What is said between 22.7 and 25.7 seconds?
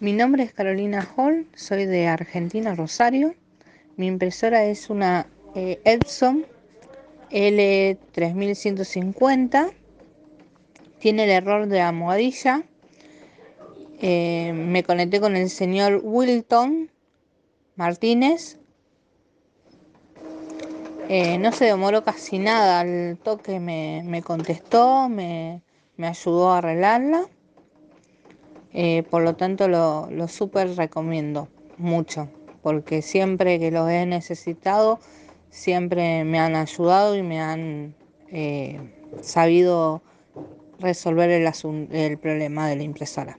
al toque me, me contestó, me,